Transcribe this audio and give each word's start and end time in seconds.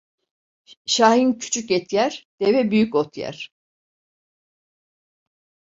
Şahin 0.85 1.33
küçük, 1.33 1.71
et 1.71 1.93
yer; 1.93 2.27
deve 2.41 2.71
büyük, 2.71 2.95
ot 2.95 3.17
yer. 3.17 3.51